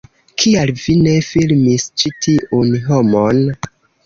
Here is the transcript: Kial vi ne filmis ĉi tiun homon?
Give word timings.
Kial 0.43 0.71
vi 0.83 0.95
ne 1.07 1.13
filmis 1.27 1.85
ĉi 2.03 2.11
tiun 2.27 2.73
homon? 2.89 3.45